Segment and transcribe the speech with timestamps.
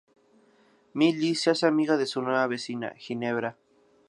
[0.95, 3.55] Milly se hace amiga de su nueva vecina, Ginebra.